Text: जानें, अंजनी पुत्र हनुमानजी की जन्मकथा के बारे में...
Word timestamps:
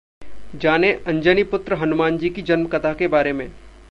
जानें, 0.55 1.03
अंजनी 1.03 1.43
पुत्र 1.43 1.73
हनुमानजी 1.73 2.29
की 2.29 2.41
जन्मकथा 2.41 2.93
के 2.93 3.07
बारे 3.07 3.33
में... 3.33 3.51